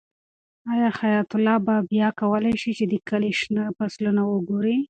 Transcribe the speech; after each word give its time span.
آیا 0.71 0.89
حیات 0.99 1.29
الله 1.37 1.57
به 1.65 1.75
بیا 1.91 2.09
وکولی 2.13 2.53
شي 2.61 2.71
چې 2.77 2.85
د 2.87 2.93
کلي 3.09 3.31
شنه 3.39 3.63
فصلونه 3.77 4.21
وګوري؟ 4.31 4.75